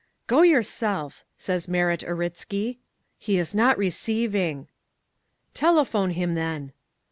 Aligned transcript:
"'Go 0.25 0.41
yourself,' 0.41 1.23
says 1.37 1.67
Marat 1.67 2.01
Uritzky. 2.01 2.79
'He's 3.19 3.53
not 3.53 3.77
receiving.' 3.77 4.67
"'Telephone 5.53 6.09
him, 6.17 6.33
then. 6.33 6.71